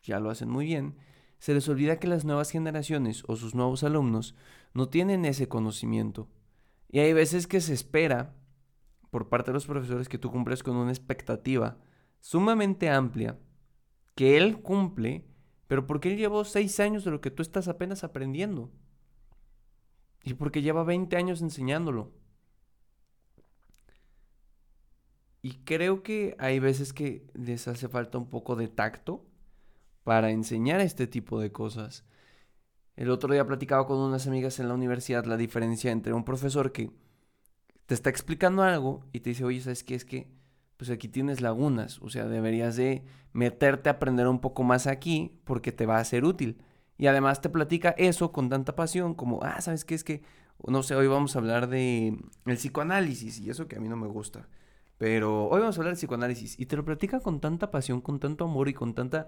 ya 0.03 0.19
lo 0.19 0.29
hacen 0.29 0.49
muy 0.49 0.65
bien, 0.65 0.97
se 1.39 1.53
les 1.53 1.67
olvida 1.69 1.99
que 1.99 2.07
las 2.07 2.25
nuevas 2.25 2.49
generaciones 2.51 3.23
o 3.27 3.35
sus 3.35 3.55
nuevos 3.55 3.83
alumnos 3.83 4.35
no 4.73 4.89
tienen 4.89 5.25
ese 5.25 5.47
conocimiento. 5.47 6.27
Y 6.89 6.99
hay 6.99 7.13
veces 7.13 7.47
que 7.47 7.61
se 7.61 7.73
espera 7.73 8.35
por 9.09 9.29
parte 9.29 9.51
de 9.51 9.55
los 9.55 9.65
profesores 9.65 10.09
que 10.09 10.17
tú 10.17 10.31
cumples 10.31 10.63
con 10.63 10.75
una 10.75 10.91
expectativa 10.91 11.77
sumamente 12.19 12.89
amplia 12.89 13.39
que 14.15 14.37
él 14.37 14.61
cumple, 14.61 15.25
pero 15.69 15.85
porque 15.85 16.11
él 16.11 16.17
llevó 16.17 16.45
seis 16.45 16.79
años 16.79 17.03
de 17.05 17.11
lo 17.11 17.21
que 17.21 17.29
tú 17.29 17.43
estás 17.43 17.67
apenas 17.67 18.03
aprendiendo. 18.03 18.71
Y 20.23 20.33
porque 20.33 20.63
lleva 20.63 20.83
20 20.83 21.15
años 21.15 21.43
enseñándolo. 21.43 22.11
Y 25.43 25.63
creo 25.65 26.01
que 26.01 26.35
hay 26.39 26.57
veces 26.57 26.91
que 26.91 27.27
les 27.35 27.67
hace 27.67 27.87
falta 27.87 28.17
un 28.17 28.31
poco 28.31 28.55
de 28.55 28.67
tacto 28.67 29.27
para 30.03 30.31
enseñar 30.31 30.81
este 30.81 31.05
tipo 31.05 31.39
de 31.39 31.51
cosas. 31.51 32.03
El 32.95 33.11
otro 33.11 33.31
día 33.31 33.45
platicaba 33.45 33.85
con 33.85 33.99
unas 33.99 34.25
amigas 34.25 34.59
en 34.59 34.69
la 34.69 34.73
universidad 34.73 35.25
la 35.25 35.37
diferencia 35.37 35.91
entre 35.91 36.13
un 36.13 36.25
profesor 36.25 36.71
que 36.71 36.89
te 37.85 37.93
está 37.93 38.09
explicando 38.09 38.63
algo 38.63 39.05
y 39.13 39.19
te 39.19 39.29
dice, 39.29 39.45
oye, 39.45 39.61
¿sabes 39.61 39.83
qué? 39.83 39.93
Es 39.93 40.03
que 40.03 40.38
pues 40.79 40.89
aquí 40.91 41.09
tienes 41.09 41.41
lagunas, 41.41 41.99
o 42.01 42.09
sea, 42.09 42.25
deberías 42.25 42.77
de 42.77 43.03
meterte 43.33 43.89
a 43.89 43.93
aprender 43.93 44.29
un 44.29 44.39
poco 44.39 44.63
más 44.63 44.87
aquí 44.87 45.37
porque 45.43 45.73
te 45.73 45.85
va 45.85 45.97
a 45.97 46.05
ser 46.05 46.23
útil. 46.23 46.57
Y 46.97 47.07
además 47.07 47.41
te 47.41 47.49
platica 47.49 47.89
eso 47.97 48.31
con 48.31 48.47
tanta 48.47 48.77
pasión 48.77 49.13
como, 49.13 49.43
ah, 49.43 49.59
¿sabes 49.59 49.83
qué? 49.83 49.93
Es 49.93 50.05
que, 50.05 50.23
no 50.65 50.81
sé, 50.81 50.95
hoy 50.95 51.07
vamos 51.07 51.35
a 51.35 51.39
hablar 51.39 51.67
de 51.67 52.17
el 52.45 52.55
psicoanálisis 52.55 53.41
y 53.41 53.49
eso 53.49 53.67
que 53.67 53.75
a 53.75 53.81
mí 53.81 53.89
no 53.89 53.97
me 53.97 54.07
gusta. 54.07 54.47
Pero 54.97 55.49
hoy 55.49 55.59
vamos 55.59 55.77
a 55.77 55.81
hablar 55.81 55.95
de 55.95 55.99
psicoanálisis 55.99 56.57
y 56.57 56.65
te 56.65 56.77
lo 56.77 56.85
platica 56.85 57.19
con 57.19 57.41
tanta 57.41 57.71
pasión, 57.71 57.99
con 57.99 58.21
tanto 58.21 58.45
amor 58.45 58.69
y 58.69 58.73
con 58.73 58.93
tanta 58.93 59.27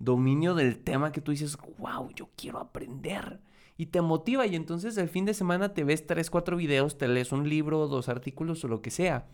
dominio 0.00 0.56
del 0.56 0.80
tema 0.80 1.12
que 1.12 1.20
tú 1.20 1.30
dices, 1.30 1.56
wow, 1.78 2.10
yo 2.12 2.28
quiero 2.34 2.58
aprender. 2.58 3.40
Y 3.76 3.86
te 3.86 4.00
motiva 4.00 4.48
y 4.48 4.56
entonces 4.56 4.96
el 4.96 5.08
fin 5.08 5.26
de 5.26 5.34
semana 5.34 5.74
te 5.74 5.84
ves 5.84 6.08
tres, 6.08 6.28
cuatro 6.28 6.56
videos, 6.56 6.98
te 6.98 7.06
lees 7.06 7.30
un 7.30 7.48
libro, 7.48 7.86
dos 7.86 8.08
artículos 8.08 8.64
o 8.64 8.68
lo 8.68 8.82
que 8.82 8.90
sea 8.90 9.28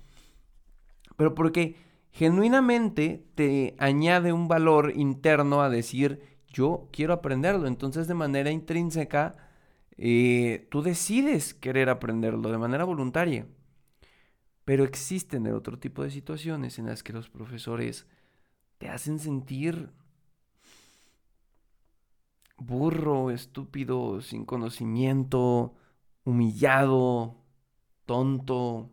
pero 1.16 1.35
porque 1.35 1.76
genuinamente 2.12 3.25
te 3.35 3.75
añade 3.78 4.33
un 4.33 4.49
valor 4.49 4.92
interno 4.94 5.62
a 5.62 5.71
decir, 5.71 6.23
yo 6.49 6.88
quiero 6.92 7.12
aprenderlo. 7.12 7.66
Entonces 7.66 8.06
de 8.06 8.14
manera 8.14 8.50
intrínseca, 8.50 9.37
eh, 9.97 10.66
tú 10.71 10.83
decides 10.83 11.54
querer 11.54 11.90
aprenderlo 11.90 12.50
de 12.50 12.59
manera 12.59 12.85
voluntaria. 12.85 13.47
Pero 14.64 14.85
existen 14.85 15.47
otro 15.49 15.78
tipo 15.78 16.02
de 16.02 16.11
situaciones 16.11 16.78
en 16.78 16.87
las 16.87 17.02
que 17.02 17.12
los 17.12 17.28
profesores 17.28 18.06
te 18.78 18.88
hacen 18.88 19.18
sentir 19.18 19.90
burro, 22.56 23.30
estúpido, 23.30 24.21
sin 24.23 24.44
conocimiento, 24.44 25.75
humillado, 26.25 27.37
tonto, 28.06 28.90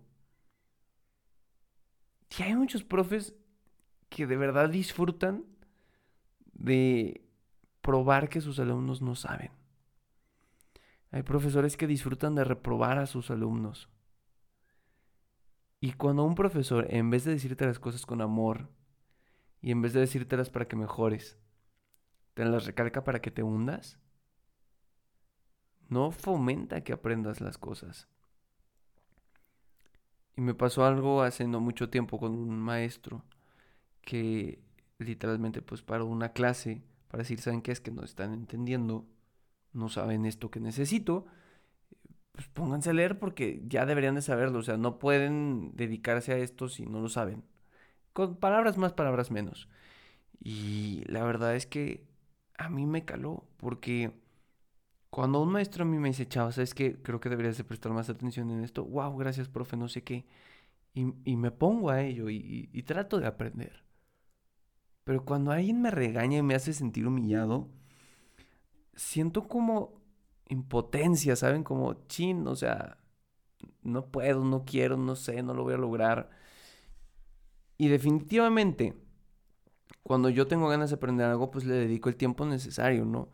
y 2.37 2.43
hay 2.43 2.55
muchos 2.55 2.83
profes 2.83 3.33
que 4.09 4.27
de 4.27 4.37
verdad 4.37 4.69
disfrutan 4.69 5.45
de 6.53 7.25
probar 7.81 8.29
que 8.29 8.41
sus 8.41 8.59
alumnos 8.59 9.01
no 9.01 9.15
saben. 9.15 9.51
Hay 11.11 11.23
profesores 11.23 11.75
que 11.75 11.87
disfrutan 11.87 12.35
de 12.35 12.43
reprobar 12.43 12.97
a 12.99 13.05
sus 13.05 13.31
alumnos. 13.31 13.89
Y 15.81 15.93
cuando 15.93 16.23
un 16.23 16.35
profesor, 16.35 16.87
en 16.89 17.09
vez 17.09 17.25
de 17.25 17.31
decirte 17.31 17.65
las 17.65 17.79
cosas 17.79 18.05
con 18.05 18.21
amor, 18.21 18.69
y 19.61 19.71
en 19.71 19.81
vez 19.81 19.93
de 19.93 19.99
decírtelas 19.99 20.49
para 20.49 20.67
que 20.67 20.75
mejores, 20.75 21.37
te 22.33 22.45
las 22.45 22.65
recalca 22.65 23.03
para 23.03 23.21
que 23.21 23.31
te 23.31 23.43
hundas, 23.43 23.99
no 25.89 26.11
fomenta 26.11 26.83
que 26.83 26.93
aprendas 26.93 27.41
las 27.41 27.57
cosas. 27.57 28.10
Me 30.41 30.55
pasó 30.55 30.85
algo 30.85 31.21
hace 31.21 31.45
no 31.47 31.59
mucho 31.59 31.89
tiempo 31.91 32.19
con 32.19 32.31
un 32.33 32.59
maestro 32.59 33.23
que 34.01 34.59
literalmente 34.97 35.61
pues 35.61 35.83
paró 35.83 36.07
una 36.07 36.33
clase 36.33 36.81
para 37.09 37.21
decir, 37.21 37.39
¿saben 37.41 37.61
qué 37.61 37.71
es 37.71 37.79
que 37.79 37.91
no 37.91 38.03
están 38.03 38.33
entendiendo? 38.33 39.05
No 39.71 39.87
saben 39.89 40.25
esto 40.25 40.49
que 40.49 40.59
necesito. 40.59 41.27
Pues 42.31 42.47
pónganse 42.47 42.89
a 42.89 42.93
leer 42.93 43.19
porque 43.19 43.61
ya 43.67 43.85
deberían 43.85 44.15
de 44.15 44.23
saberlo. 44.23 44.59
O 44.59 44.63
sea, 44.63 44.77
no 44.77 44.97
pueden 44.97 45.75
dedicarse 45.75 46.33
a 46.33 46.37
esto 46.37 46.69
si 46.69 46.87
no 46.87 47.01
lo 47.01 47.09
saben. 47.09 47.43
Con 48.13 48.37
palabras 48.37 48.77
más, 48.79 48.93
palabras 48.93 49.29
menos. 49.29 49.69
Y 50.39 51.03
la 51.05 51.23
verdad 51.23 51.55
es 51.55 51.67
que 51.67 52.03
a 52.57 52.69
mí 52.69 52.87
me 52.87 53.05
caló 53.05 53.45
porque 53.57 54.11
cuando 55.11 55.41
un 55.41 55.51
maestro 55.51 55.83
a 55.83 55.85
mí 55.85 55.99
me 55.99 56.09
dice, 56.09 56.27
chao, 56.27 56.51
¿sabes 56.51 56.73
qué? 56.73 56.99
Creo 57.03 57.19
que 57.19 57.29
deberías 57.29 57.57
de 57.57 57.63
prestar 57.63 57.91
más 57.91 58.09
atención 58.09 58.49
en 58.49 58.63
esto. 58.63 58.83
Wow, 58.85 59.15
gracias, 59.17 59.47
profe, 59.47 59.77
no 59.77 59.87
sé 59.87 60.03
qué. 60.03 60.25
Y, 60.93 61.35
me 61.37 61.51
pongo 61.51 61.91
a 61.91 62.01
ello 62.01 62.29
y 62.29 62.83
trato 62.83 63.19
de 63.19 63.27
aprender. 63.27 63.83
Pero 65.03 65.25
cuando 65.25 65.51
alguien 65.51 65.81
me 65.81 65.91
regaña 65.91 66.37
y 66.37 66.43
me 66.43 66.55
hace 66.55 66.73
sentir 66.73 67.07
humillado, 67.07 67.69
siento 68.95 69.47
como 69.47 70.01
impotencia, 70.49 71.35
¿saben? 71.35 71.63
Como 71.63 71.93
chin, 72.07 72.47
o 72.47 72.55
sea, 72.55 72.97
no 73.83 74.07
puedo, 74.11 74.43
no 74.45 74.63
quiero, 74.65 74.97
no 74.97 75.15
sé, 75.15 75.43
no 75.43 75.53
lo 75.53 75.63
voy 75.63 75.73
a 75.73 75.77
lograr. 75.77 76.29
Y 77.77 77.87
definitivamente, 77.87 78.95
cuando 80.03 80.29
yo 80.29 80.47
tengo 80.47 80.67
ganas 80.69 80.91
de 80.91 80.97
aprender 80.97 81.27
algo, 81.27 81.51
pues 81.51 81.65
le 81.65 81.75
dedico 81.75 82.09
el 82.09 82.15
tiempo 82.15 82.45
necesario, 82.45 83.05
¿no? 83.05 83.29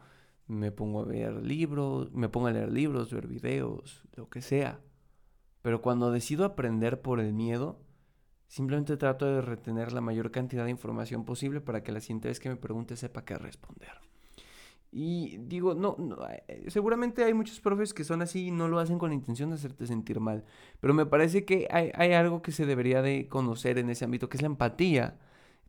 Me 0.48 0.72
pongo 0.72 1.02
a 1.02 1.06
ver 1.06 1.34
libros, 1.44 2.12
me 2.14 2.30
pongo 2.30 2.48
a 2.48 2.52
leer 2.52 2.72
libros, 2.72 3.12
ver 3.12 3.28
videos, 3.28 4.04
lo 4.16 4.30
que 4.30 4.42
sea. 4.42 4.80
Pero 5.62 5.82
cuando 5.82 6.12
decido 6.12 6.46
aprender 6.46 7.02
por 7.02 7.20
el 7.20 7.34
miedo, 7.34 7.80
Simplemente 8.48 8.96
trato 8.96 9.26
de 9.26 9.42
retener 9.42 9.92
la 9.92 10.00
mayor 10.00 10.32
cantidad 10.32 10.64
de 10.64 10.72
información 10.72 11.26
posible 11.26 11.60
para 11.60 11.84
que 11.84 11.92
la 11.92 12.00
siguiente 12.00 12.30
vez 12.30 12.40
que 12.40 12.50
me 12.50 12.56
pregunte 12.56 12.96
sepa 12.96 13.26
qué 13.26 13.38
responder. 13.38 13.92
Y 14.90 15.38
digo, 15.40 15.76
no, 15.76 15.98
eh, 16.48 16.66
seguramente 16.70 17.26
hay 17.26 17.34
muchos 17.34 17.60
profes 17.60 17.94
que 17.94 18.06
son 18.06 18.22
así 18.22 18.48
y 18.48 18.52
no 18.52 18.70
lo 18.70 18.80
hacen 18.80 18.98
con 18.98 19.10
la 19.10 19.16
intención 19.16 19.50
de 19.50 19.56
hacerte 19.56 19.86
sentir 19.86 20.22
mal. 20.22 20.46
Pero 20.80 20.94
me 20.94 21.06
parece 21.06 21.44
que 21.44 21.68
hay, 21.70 21.92
hay 21.94 22.14
algo 22.14 22.42
que 22.42 22.54
se 22.54 22.66
debería 22.66 23.02
de 23.02 23.28
conocer 23.28 23.80
en 23.80 23.90
ese 23.90 24.06
ámbito, 24.06 24.30
que 24.30 24.38
es 24.38 24.42
la 24.42 24.48
empatía 24.48 25.20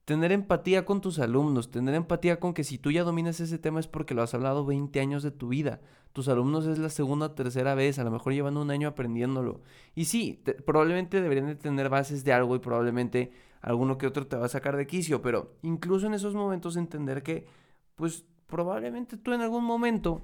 tener 0.09 0.33
empatía 0.33 0.87
con 0.87 1.03
tus 1.03 1.19
alumnos, 1.19 1.71
tener 1.71 1.95
empatía 1.95 2.41
con 2.41 2.55
que 2.55 2.65
si 2.65 2.79
tú 2.79 2.91
ya 2.91 3.05
dominas 3.05 3.41
ese 3.41 3.59
tema 3.59 3.79
es 3.79 3.89
porque 3.89 4.15
lo 4.15 4.23
has 4.23 4.33
hablado 4.33 4.65
20 4.65 4.99
años 5.01 5.23
de 5.23 5.31
tu 5.31 5.49
vida. 5.49 5.83
Tus 6.15 6.29
alumnos 6.29 6.65
es 6.65 6.79
la 6.79 6.89
segunda 6.89 7.27
o 7.27 7.31
tercera 7.33 7.75
vez, 7.75 7.99
a 7.99 8.05
lo 8.05 8.11
mejor 8.11 8.33
llevan 8.33 8.57
un 8.57 8.71
año 8.71 8.89
aprendiéndolo. 8.89 9.61
Y 9.95 10.07
sí, 10.07 10.43
probablemente 10.65 11.21
deberían 11.21 11.49
de 11.49 11.57
tener 11.57 11.91
bases 11.91 12.25
de 12.25 12.33
algo 12.33 12.57
y 12.57 12.59
probablemente 12.59 13.33
alguno 13.61 13.99
que 13.99 14.07
otro 14.07 14.27
te 14.27 14.37
va 14.37 14.47
a 14.47 14.49
sacar 14.49 14.79
de 14.79 14.87
quicio, 14.87 15.21
pero 15.21 15.59
incluso 15.61 16.07
en 16.07 16.15
esos 16.15 16.35
momentos 16.35 16.79
entender 16.79 17.23
que, 17.23 17.47
pues 17.95 18.25
probablemente 18.47 19.19
tú 19.19 19.35
en 19.35 19.43
algún 19.43 19.65
momento 19.65 20.23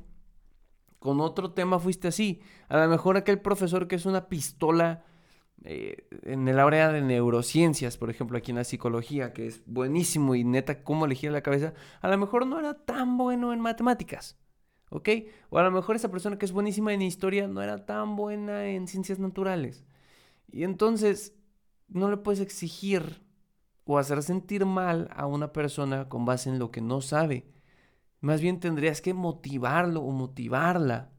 con 0.98 1.20
otro 1.20 1.52
tema 1.52 1.78
fuiste 1.78 2.08
así. 2.08 2.40
A 2.70 2.78
lo 2.78 2.88
mejor 2.88 3.18
aquel 3.18 3.38
profesor 3.38 3.86
que 3.86 3.96
es 3.96 4.06
una 4.06 4.30
pistola 4.30 5.04
eh, 5.64 6.08
en 6.22 6.46
el 6.48 6.58
área 6.58 6.90
de 6.92 7.00
neurociencias, 7.00 7.96
por 7.96 8.10
ejemplo, 8.10 8.36
aquí 8.36 8.50
en 8.50 8.58
la 8.58 8.64
psicología, 8.64 9.32
que 9.32 9.46
es 9.46 9.62
buenísimo 9.66 10.34
y 10.34 10.44
neta, 10.44 10.82
cómo 10.82 11.06
elegir 11.06 11.32
la 11.32 11.42
cabeza, 11.42 11.74
a 12.00 12.08
lo 12.08 12.18
mejor 12.18 12.46
no 12.46 12.58
era 12.58 12.74
tan 12.74 13.16
bueno 13.16 13.52
en 13.52 13.60
matemáticas, 13.60 14.38
¿ok? 14.90 15.08
O 15.50 15.58
a 15.58 15.62
lo 15.62 15.70
mejor 15.70 15.96
esa 15.96 16.10
persona 16.10 16.38
que 16.38 16.44
es 16.44 16.52
buenísima 16.52 16.92
en 16.92 17.02
historia 17.02 17.48
no 17.48 17.62
era 17.62 17.86
tan 17.86 18.16
buena 18.16 18.66
en 18.66 18.88
ciencias 18.88 19.18
naturales. 19.18 19.84
Y 20.50 20.64
entonces, 20.64 21.34
no 21.88 22.10
le 22.10 22.16
puedes 22.18 22.40
exigir 22.40 23.22
o 23.84 23.98
hacer 23.98 24.22
sentir 24.22 24.66
mal 24.66 25.08
a 25.14 25.26
una 25.26 25.52
persona 25.52 26.08
con 26.08 26.24
base 26.24 26.50
en 26.50 26.58
lo 26.58 26.70
que 26.70 26.80
no 26.80 27.00
sabe. 27.00 27.52
Más 28.20 28.40
bien 28.40 28.60
tendrías 28.60 29.00
que 29.00 29.14
motivarlo 29.14 30.00
o 30.00 30.10
motivarla 30.10 31.13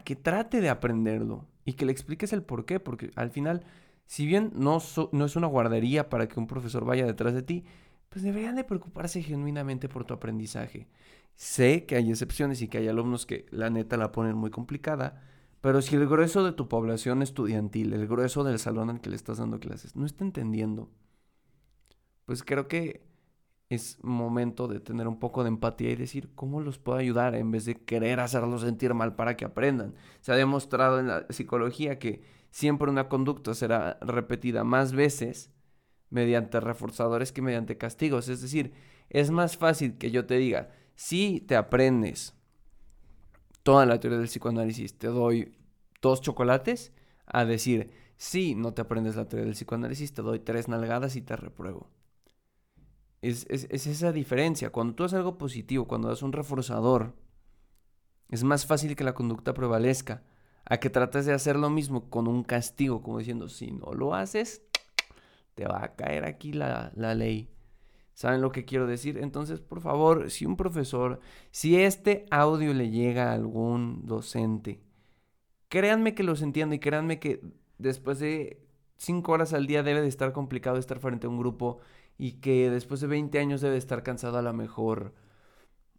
que 0.00 0.16
trate 0.16 0.60
de 0.60 0.68
aprenderlo 0.68 1.46
y 1.64 1.74
que 1.74 1.86
le 1.86 1.92
expliques 1.92 2.32
el 2.32 2.42
por 2.42 2.64
qué, 2.64 2.80
porque 2.80 3.10
al 3.16 3.30
final, 3.30 3.64
si 4.06 4.26
bien 4.26 4.52
no, 4.54 4.78
no 5.12 5.24
es 5.24 5.36
una 5.36 5.46
guardería 5.46 6.08
para 6.08 6.28
que 6.28 6.40
un 6.40 6.46
profesor 6.46 6.84
vaya 6.84 7.06
detrás 7.06 7.34
de 7.34 7.42
ti, 7.42 7.64
pues 8.08 8.22
deberían 8.22 8.56
de 8.56 8.64
preocuparse 8.64 9.22
genuinamente 9.22 9.88
por 9.88 10.04
tu 10.04 10.14
aprendizaje. 10.14 10.88
Sé 11.34 11.84
que 11.84 11.96
hay 11.96 12.10
excepciones 12.10 12.62
y 12.62 12.68
que 12.68 12.78
hay 12.78 12.88
alumnos 12.88 13.26
que 13.26 13.46
la 13.50 13.70
neta 13.70 13.96
la 13.96 14.12
ponen 14.12 14.36
muy 14.36 14.50
complicada, 14.50 15.22
pero 15.60 15.82
si 15.82 15.96
el 15.96 16.08
grueso 16.08 16.44
de 16.44 16.52
tu 16.52 16.68
población 16.68 17.22
estudiantil, 17.22 17.92
el 17.92 18.06
grueso 18.06 18.44
del 18.44 18.58
salón 18.58 18.90
al 18.90 19.00
que 19.00 19.10
le 19.10 19.16
estás 19.16 19.38
dando 19.38 19.60
clases, 19.60 19.96
no 19.96 20.06
está 20.06 20.24
entendiendo, 20.24 20.88
pues 22.24 22.42
creo 22.42 22.68
que 22.68 23.02
es 23.70 24.02
momento 24.02 24.66
de 24.66 24.80
tener 24.80 25.06
un 25.06 25.18
poco 25.18 25.42
de 25.42 25.48
empatía 25.48 25.90
y 25.90 25.96
decir 25.96 26.30
cómo 26.34 26.60
los 26.60 26.78
puedo 26.78 26.98
ayudar 26.98 27.34
en 27.34 27.50
vez 27.50 27.66
de 27.66 27.74
querer 27.74 28.20
hacerlos 28.20 28.62
sentir 28.62 28.94
mal 28.94 29.14
para 29.14 29.36
que 29.36 29.44
aprendan. 29.44 29.94
Se 30.20 30.32
ha 30.32 30.36
demostrado 30.36 30.98
en 30.98 31.08
la 31.08 31.26
psicología 31.28 31.98
que 31.98 32.22
siempre 32.50 32.90
una 32.90 33.08
conducta 33.08 33.54
será 33.54 33.98
repetida 34.00 34.64
más 34.64 34.92
veces 34.92 35.52
mediante 36.10 36.60
reforzadores 36.60 37.32
que 37.32 37.42
mediante 37.42 37.76
castigos. 37.76 38.28
Es 38.28 38.40
decir, 38.40 38.72
es 39.10 39.30
más 39.30 39.58
fácil 39.58 39.98
que 39.98 40.10
yo 40.10 40.26
te 40.26 40.38
diga, 40.38 40.70
si 40.94 41.40
te 41.40 41.54
aprendes 41.54 42.34
toda 43.62 43.84
la 43.84 44.00
teoría 44.00 44.18
del 44.18 44.28
psicoanálisis, 44.28 44.96
te 44.96 45.08
doy 45.08 45.54
dos 46.00 46.22
chocolates, 46.22 46.92
a 47.26 47.44
decir, 47.44 47.90
si 48.16 48.54
no 48.54 48.72
te 48.72 48.80
aprendes 48.80 49.16
la 49.16 49.28
teoría 49.28 49.44
del 49.44 49.54
psicoanálisis, 49.54 50.14
te 50.14 50.22
doy 50.22 50.38
tres 50.38 50.68
nalgadas 50.68 51.16
y 51.16 51.22
te 51.22 51.36
repruebo. 51.36 51.90
Es, 53.20 53.46
esa 53.48 54.12
diferencia. 54.12 54.70
Cuando 54.70 54.94
tú 54.94 55.04
haces 55.04 55.16
algo 55.16 55.38
positivo, 55.38 55.86
cuando 55.86 56.08
das 56.08 56.22
un 56.22 56.32
reforzador, 56.32 57.14
es 58.28 58.44
más 58.44 58.66
fácil 58.66 58.94
que 58.94 59.04
la 59.04 59.14
conducta 59.14 59.54
prevalezca 59.54 60.22
a 60.64 60.78
que 60.78 60.90
trates 60.90 61.26
de 61.26 61.32
hacer 61.32 61.56
lo 61.56 61.70
mismo 61.70 62.10
con 62.10 62.28
un 62.28 62.44
castigo, 62.44 63.02
como 63.02 63.18
diciendo, 63.18 63.48
si 63.48 63.72
no 63.72 63.92
lo 63.94 64.14
haces, 64.14 64.62
te 65.54 65.66
va 65.66 65.82
a 65.82 65.96
caer 65.96 66.24
aquí 66.24 66.52
la, 66.52 66.92
la 66.94 67.14
ley. 67.14 67.50
¿Saben 68.12 68.40
lo 68.40 68.52
que 68.52 68.64
quiero 68.64 68.86
decir? 68.86 69.18
Entonces, 69.18 69.60
por 69.60 69.80
favor, 69.80 70.30
si 70.30 70.44
un 70.44 70.56
profesor, 70.56 71.20
si 71.50 71.76
este 71.76 72.26
audio 72.30 72.74
le 72.74 72.90
llega 72.90 73.30
a 73.30 73.34
algún 73.34 74.06
docente, 74.06 74.82
créanme 75.68 76.14
que 76.14 76.24
los 76.24 76.42
entiendo 76.42 76.74
y 76.74 76.80
créanme 76.80 77.18
que 77.18 77.40
después 77.78 78.18
de 78.18 78.66
cinco 78.96 79.32
horas 79.32 79.52
al 79.52 79.66
día 79.66 79.82
debe 79.82 80.02
de 80.02 80.08
estar 80.08 80.32
complicado 80.32 80.78
estar 80.78 80.98
frente 80.98 81.26
a 81.26 81.30
un 81.30 81.38
grupo 81.38 81.78
y 82.18 82.32
que 82.40 82.70
después 82.70 83.00
de 83.00 83.06
20 83.06 83.38
años 83.38 83.60
debe 83.60 83.76
estar 83.76 84.02
cansado 84.02 84.38
a 84.38 84.42
lo 84.42 84.52
mejor, 84.52 85.14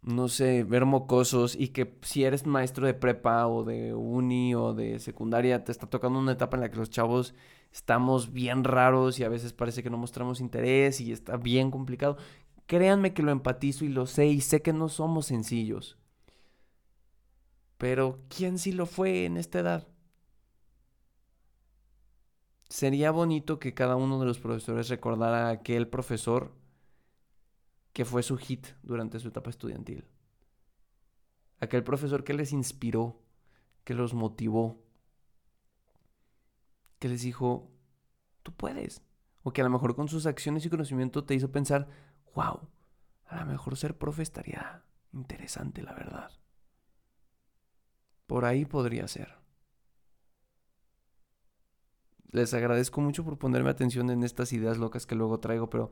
no 0.02 0.28
sé, 0.28 0.64
ver 0.64 0.86
mocosos 0.86 1.56
y 1.56 1.68
que 1.68 1.98
si 2.02 2.24
eres 2.24 2.46
maestro 2.46 2.86
de 2.86 2.94
prepa 2.94 3.46
o 3.48 3.64
de 3.64 3.94
uni 3.94 4.54
o 4.54 4.74
de 4.74 4.98
secundaria, 5.00 5.64
te 5.64 5.72
está 5.72 5.88
tocando 5.88 6.18
una 6.18 6.32
etapa 6.32 6.56
en 6.56 6.62
la 6.62 6.70
que 6.70 6.78
los 6.78 6.90
chavos 6.90 7.34
estamos 7.72 8.32
bien 8.32 8.64
raros 8.64 9.18
y 9.18 9.24
a 9.24 9.28
veces 9.28 9.52
parece 9.52 9.82
que 9.82 9.90
no 9.90 9.98
mostramos 9.98 10.40
interés 10.40 11.00
y 11.00 11.12
está 11.12 11.36
bien 11.36 11.70
complicado. 11.70 12.16
Créanme 12.66 13.14
que 13.14 13.22
lo 13.22 13.32
empatizo 13.32 13.84
y 13.84 13.88
lo 13.88 14.06
sé 14.06 14.26
y 14.26 14.40
sé 14.42 14.62
que 14.62 14.72
no 14.72 14.88
somos 14.88 15.26
sencillos. 15.26 15.98
Pero 17.78 18.20
¿quién 18.28 18.58
sí 18.58 18.72
lo 18.72 18.86
fue 18.86 19.24
en 19.24 19.36
esta 19.38 19.60
edad? 19.60 19.88
Sería 22.70 23.10
bonito 23.10 23.58
que 23.58 23.74
cada 23.74 23.96
uno 23.96 24.20
de 24.20 24.26
los 24.26 24.38
profesores 24.38 24.88
recordara 24.88 25.48
a 25.48 25.50
aquel 25.50 25.88
profesor 25.88 26.54
que 27.92 28.04
fue 28.04 28.22
su 28.22 28.36
hit 28.36 28.64
durante 28.84 29.18
su 29.18 29.26
etapa 29.26 29.50
estudiantil. 29.50 30.06
Aquel 31.58 31.82
profesor 31.82 32.22
que 32.22 32.32
les 32.32 32.52
inspiró, 32.52 33.20
que 33.82 33.92
los 33.92 34.14
motivó, 34.14 34.84
que 37.00 37.08
les 37.08 37.22
dijo, 37.22 37.72
tú 38.44 38.54
puedes. 38.54 39.02
O 39.42 39.52
que 39.52 39.62
a 39.62 39.64
lo 39.64 39.70
mejor 39.70 39.96
con 39.96 40.06
sus 40.06 40.26
acciones 40.26 40.64
y 40.64 40.70
conocimiento 40.70 41.24
te 41.24 41.34
hizo 41.34 41.50
pensar, 41.50 41.88
wow, 42.36 42.68
a 43.26 43.40
lo 43.40 43.46
mejor 43.46 43.76
ser 43.76 43.98
profe 43.98 44.22
estaría 44.22 44.84
interesante, 45.12 45.82
la 45.82 45.92
verdad. 45.92 46.30
Por 48.28 48.44
ahí 48.44 48.64
podría 48.64 49.08
ser 49.08 49.39
les 52.32 52.54
agradezco 52.54 53.00
mucho 53.00 53.24
por 53.24 53.38
ponerme 53.38 53.70
atención 53.70 54.10
en 54.10 54.22
estas 54.22 54.52
ideas 54.52 54.78
locas 54.78 55.06
que 55.06 55.14
luego 55.14 55.40
traigo, 55.40 55.68
pero 55.70 55.90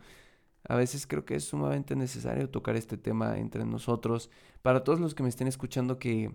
a 0.68 0.76
veces 0.76 1.07
creo 1.07 1.25
que 1.25 1.37
es 1.37 1.45
sumamente 1.45 1.97
necesario 1.97 2.50
tocar 2.50 2.76
este 2.76 2.97
tema 2.97 3.38
entre 3.38 3.64
nosotros. 3.64 4.30
Para 4.62 4.85
todos 4.85 5.00
los 5.00 5.14
que 5.14 5.23
me 5.23 5.28
estén 5.28 5.49
escuchando 5.49 5.99
que 5.99 6.35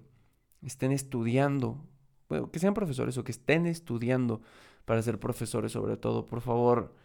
estén 0.62 0.92
estudiando, 0.92 1.86
bueno, 2.30 2.52
que 2.52 2.60
sean 2.60 2.74
profesores 2.74 3.18
o 3.18 3.24
que 3.24 3.32
estén 3.32 3.66
estudiando 3.66 4.42
para 4.86 5.02
ser 5.02 5.20
profesores 5.20 5.72
sobre 5.72 5.98
todo. 5.98 6.26
Por 6.28 6.42
favor, 6.42 6.96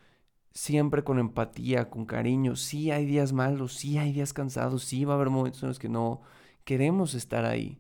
siempre 0.52 1.04
con 1.04 1.18
empatía, 1.18 1.90
con 1.90 2.06
cariño. 2.06 2.56
Sí 2.56 2.90
hay 2.90 3.06
días 3.06 3.32
malos, 3.32 3.74
sí 3.74 3.98
hay 3.98 4.12
días 4.12 4.32
cansados, 4.32 4.84
sí 4.84 5.04
va 5.04 5.14
a 5.14 5.16
haber 5.16 5.30
momentos 5.30 5.62
en 5.62 5.68
los 5.68 5.78
que 5.78 5.88
no 5.88 6.22
queremos 6.64 7.14
estar 7.14 7.44
ahí. 7.44 7.78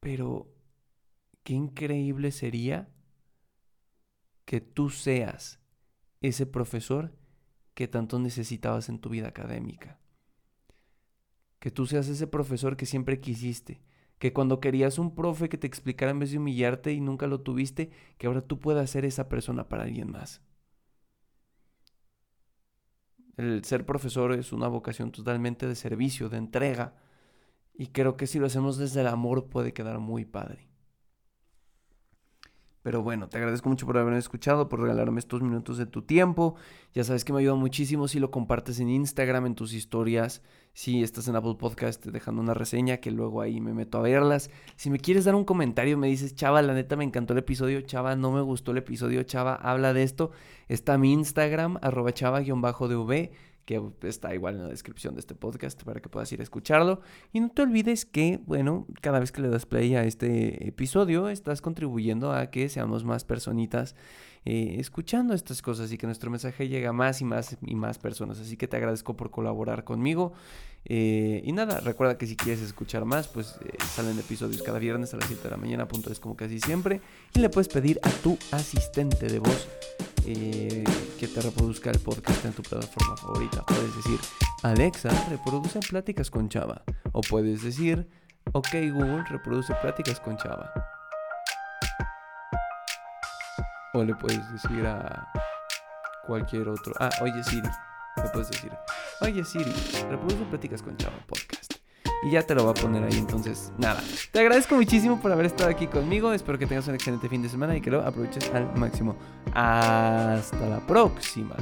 Pero 0.00 0.53
qué 1.44 1.52
increíble 1.52 2.32
sería 2.32 2.88
que 4.44 4.60
tú 4.60 4.90
seas 4.90 5.60
ese 6.20 6.46
profesor 6.46 7.14
que 7.74 7.86
tanto 7.88 8.18
necesitabas 8.18 8.88
en 8.88 8.98
tu 8.98 9.10
vida 9.10 9.28
académica. 9.28 9.98
Que 11.58 11.70
tú 11.70 11.86
seas 11.86 12.08
ese 12.08 12.26
profesor 12.26 12.76
que 12.76 12.86
siempre 12.86 13.20
quisiste. 13.20 13.82
Que 14.18 14.32
cuando 14.32 14.60
querías 14.60 14.98
un 14.98 15.14
profe 15.14 15.48
que 15.48 15.58
te 15.58 15.66
explicara 15.66 16.12
en 16.12 16.18
vez 16.18 16.30
de 16.30 16.38
humillarte 16.38 16.92
y 16.92 17.00
nunca 17.00 17.26
lo 17.26 17.40
tuviste, 17.40 17.90
que 18.16 18.26
ahora 18.26 18.42
tú 18.42 18.58
puedas 18.58 18.90
ser 18.90 19.04
esa 19.04 19.28
persona 19.28 19.68
para 19.68 19.84
alguien 19.84 20.10
más. 20.10 20.42
El 23.36 23.64
ser 23.64 23.84
profesor 23.84 24.32
es 24.32 24.52
una 24.52 24.68
vocación 24.68 25.10
totalmente 25.10 25.66
de 25.66 25.74
servicio, 25.74 26.28
de 26.28 26.38
entrega. 26.38 26.94
Y 27.74 27.88
creo 27.88 28.16
que 28.16 28.26
si 28.26 28.38
lo 28.38 28.46
hacemos 28.46 28.78
desde 28.78 29.00
el 29.00 29.08
amor 29.08 29.48
puede 29.48 29.72
quedar 29.72 29.98
muy 29.98 30.24
padre. 30.24 30.73
Pero 32.84 33.02
bueno, 33.02 33.30
te 33.30 33.38
agradezco 33.38 33.70
mucho 33.70 33.86
por 33.86 33.96
haberme 33.96 34.18
escuchado, 34.18 34.68
por 34.68 34.78
regalarme 34.78 35.18
estos 35.18 35.40
minutos 35.40 35.78
de 35.78 35.86
tu 35.86 36.02
tiempo. 36.02 36.54
Ya 36.92 37.02
sabes 37.02 37.24
que 37.24 37.32
me 37.32 37.40
ayuda 37.40 37.54
muchísimo 37.54 38.08
si 38.08 38.20
lo 38.20 38.30
compartes 38.30 38.78
en 38.78 38.90
Instagram, 38.90 39.46
en 39.46 39.54
tus 39.54 39.72
historias. 39.72 40.42
Si 40.74 41.02
estás 41.02 41.26
en 41.26 41.34
Apple 41.34 41.54
Podcast 41.58 42.04
dejando 42.04 42.42
una 42.42 42.52
reseña, 42.52 42.98
que 42.98 43.10
luego 43.10 43.40
ahí 43.40 43.58
me 43.58 43.72
meto 43.72 43.96
a 43.96 44.02
verlas. 44.02 44.50
Si 44.76 44.90
me 44.90 44.98
quieres 44.98 45.24
dar 45.24 45.34
un 45.34 45.44
comentario, 45.44 45.96
me 45.96 46.08
dices, 46.08 46.34
Chava, 46.34 46.60
la 46.60 46.74
neta 46.74 46.94
me 46.94 47.04
encantó 47.04 47.32
el 47.32 47.38
episodio. 47.38 47.80
Chava, 47.80 48.16
no 48.16 48.32
me 48.32 48.42
gustó 48.42 48.72
el 48.72 48.76
episodio. 48.76 49.22
Chava, 49.22 49.54
habla 49.54 49.94
de 49.94 50.02
esto. 50.02 50.32
Está 50.68 50.98
mi 50.98 51.10
Instagram, 51.14 51.78
arroba 51.80 52.12
chava-dv 52.12 53.30
que 53.64 53.82
está 54.02 54.34
igual 54.34 54.56
en 54.56 54.62
la 54.62 54.68
descripción 54.68 55.14
de 55.14 55.20
este 55.20 55.34
podcast 55.34 55.82
para 55.84 56.00
que 56.00 56.08
puedas 56.08 56.30
ir 56.32 56.40
a 56.40 56.42
escucharlo. 56.42 57.00
Y 57.32 57.40
no 57.40 57.48
te 57.50 57.62
olvides 57.62 58.04
que, 58.04 58.40
bueno, 58.46 58.86
cada 59.00 59.20
vez 59.20 59.32
que 59.32 59.42
le 59.42 59.48
das 59.48 59.66
play 59.66 59.94
a 59.94 60.04
este 60.04 60.68
episodio, 60.68 61.28
estás 61.28 61.60
contribuyendo 61.62 62.32
a 62.32 62.50
que 62.50 62.68
seamos 62.68 63.04
más 63.04 63.24
personitas 63.24 63.94
eh, 64.44 64.76
escuchando 64.78 65.32
estas 65.32 65.62
cosas 65.62 65.90
y 65.92 65.96
que 65.96 66.06
nuestro 66.06 66.30
mensaje 66.30 66.68
llegue 66.68 66.86
a 66.86 66.92
más 66.92 67.22
y 67.22 67.24
más 67.24 67.56
y 67.62 67.74
más 67.74 67.98
personas. 67.98 68.38
Así 68.40 68.56
que 68.56 68.68
te 68.68 68.76
agradezco 68.76 69.16
por 69.16 69.30
colaborar 69.30 69.84
conmigo. 69.84 70.34
Eh, 70.86 71.40
y 71.44 71.52
nada, 71.52 71.80
recuerda 71.80 72.18
que 72.18 72.26
si 72.26 72.36
quieres 72.36 72.60
escuchar 72.60 73.06
más, 73.06 73.28
pues 73.28 73.58
eh, 73.64 73.72
salen 73.94 74.18
episodios 74.18 74.62
cada 74.62 74.78
viernes 74.78 75.14
a 75.14 75.16
las 75.16 75.28
7 75.28 75.42
de 75.44 75.50
la 75.50 75.56
mañana, 75.56 75.88
punto 75.88 76.12
es 76.12 76.20
como 76.20 76.36
casi 76.36 76.60
siempre. 76.60 77.00
Y 77.34 77.40
le 77.40 77.48
puedes 77.48 77.68
pedir 77.68 77.98
a 78.02 78.10
tu 78.10 78.36
asistente 78.52 79.26
de 79.28 79.38
voz 79.38 79.68
eh, 80.26 80.84
que 81.18 81.28
te 81.28 81.40
reproduzca 81.40 81.90
el 81.90 81.98
podcast 82.00 82.44
en 82.44 82.52
tu 82.52 82.62
plataforma 82.62 83.16
favorita. 83.16 83.62
Puedes 83.66 83.96
decir, 83.96 84.18
Alexa, 84.62 85.10
reproduce 85.28 85.80
Pláticas 85.80 86.30
con 86.30 86.48
Chava. 86.48 86.82
O 87.12 87.20
puedes 87.20 87.62
decir, 87.62 88.08
ok 88.52 88.68
Google, 88.92 89.24
reproduce 89.28 89.74
Pláticas 89.76 90.20
con 90.20 90.36
Chava. 90.36 90.72
O 93.92 94.02
le 94.02 94.14
puedes 94.14 94.52
decir 94.52 94.86
a 94.86 95.30
cualquier 96.26 96.68
otro. 96.68 96.94
Ah, 96.98 97.10
oye 97.20 97.42
Siri. 97.44 97.68
Le 98.16 98.28
puedes 98.30 98.50
decir, 98.50 98.72
oye 99.20 99.44
Siri, 99.44 99.72
reproduce 100.10 100.44
Pláticas 100.46 100.82
con 100.82 100.96
Chava. 100.96 101.16
Y 102.24 102.30
ya 102.30 102.42
te 102.42 102.54
lo 102.54 102.64
va 102.64 102.70
a 102.70 102.74
poner 102.74 103.04
ahí. 103.04 103.18
Entonces, 103.18 103.72
nada. 103.78 104.02
Te 104.32 104.40
agradezco 104.40 104.74
muchísimo 104.74 105.20
por 105.20 105.30
haber 105.30 105.46
estado 105.46 105.70
aquí 105.70 105.86
conmigo. 105.86 106.32
Espero 106.32 106.58
que 106.58 106.66
tengas 106.66 106.88
un 106.88 106.94
excelente 106.94 107.28
fin 107.28 107.42
de 107.42 107.48
semana 107.48 107.76
y 107.76 107.80
que 107.80 107.90
lo 107.90 108.00
aproveches 108.00 108.50
al 108.54 108.74
máximo. 108.76 109.16
Hasta 109.52 110.68
la 110.68 110.80
próxima. 110.86 111.56